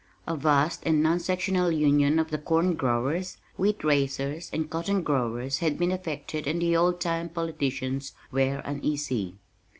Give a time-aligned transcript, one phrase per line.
[0.25, 5.59] A vast and non sectional union of the corn growers, wheat raisers, and cotton growers
[5.59, 9.35] had been effected and the old time politicians were uneasy.